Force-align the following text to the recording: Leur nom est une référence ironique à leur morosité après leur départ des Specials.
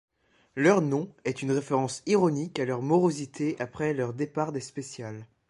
Leur 0.55 0.81
nom 0.81 1.13
est 1.25 1.43
une 1.43 1.51
référence 1.51 2.01
ironique 2.07 2.57
à 2.57 2.65
leur 2.65 2.81
morosité 2.81 3.55
après 3.59 3.93
leur 3.93 4.13
départ 4.15 4.51
des 4.51 4.59
Specials. 4.59 5.27